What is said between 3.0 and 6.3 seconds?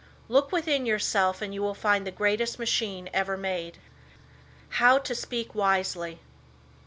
ever made. How to Speak Wisely.